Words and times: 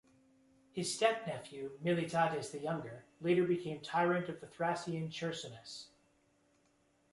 His 0.71 0.91
step-nephew, 0.91 1.73
Miltiades 1.83 2.49
the 2.51 2.57
Younger, 2.57 3.05
later 3.19 3.43
became 3.45 3.81
tyrant 3.81 4.29
of 4.29 4.41
the 4.41 4.47
Thracian 4.47 5.11
Chersonese. 5.11 5.89